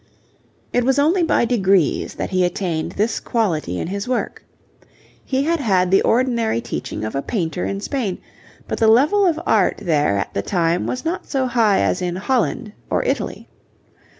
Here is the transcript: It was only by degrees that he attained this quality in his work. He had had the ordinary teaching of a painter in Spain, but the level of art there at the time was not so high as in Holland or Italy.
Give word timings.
It 0.73 0.83
was 0.83 0.97
only 0.97 1.21
by 1.21 1.45
degrees 1.45 2.15
that 2.15 2.31
he 2.31 2.43
attained 2.43 2.93
this 2.93 3.19
quality 3.19 3.77
in 3.77 3.85
his 3.89 4.07
work. 4.07 4.43
He 5.23 5.43
had 5.43 5.59
had 5.59 5.91
the 5.91 6.01
ordinary 6.01 6.59
teaching 6.59 7.03
of 7.05 7.13
a 7.13 7.21
painter 7.21 7.65
in 7.65 7.81
Spain, 7.81 8.17
but 8.67 8.79
the 8.79 8.87
level 8.87 9.27
of 9.27 9.39
art 9.45 9.77
there 9.77 10.17
at 10.17 10.33
the 10.33 10.41
time 10.41 10.87
was 10.87 11.05
not 11.05 11.27
so 11.29 11.45
high 11.45 11.81
as 11.81 12.01
in 12.01 12.15
Holland 12.15 12.73
or 12.89 13.03
Italy. 13.03 13.47